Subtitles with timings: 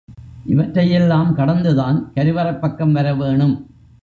[0.45, 3.65] இவற்றை யெல்லாம்கடந்துதான் கருவறைப் பக்கம் வரவேணும்.